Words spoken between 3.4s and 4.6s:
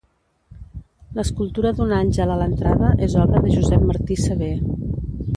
de Josep Martí Sabé.